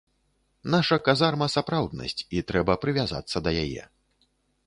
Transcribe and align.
Наша 0.75 0.97
казарма 1.07 1.47
сапраўднасць, 1.57 2.25
і 2.39 2.43
трэба 2.51 2.73
прывязацца 2.85 3.37
да 3.49 3.53
яе. 3.67 3.83